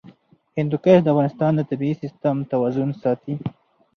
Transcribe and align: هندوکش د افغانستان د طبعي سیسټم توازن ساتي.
هندوکش 0.57 0.97
د 1.01 1.07
افغانستان 1.13 1.51
د 1.55 1.61
طبعي 1.69 1.93
سیسټم 2.01 2.35
توازن 2.51 2.89
ساتي. 3.01 3.33